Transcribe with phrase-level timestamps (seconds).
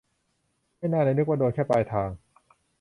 [0.77, 2.09] ไม่น่านะ นึกว่าโดนแค่ปลายทาง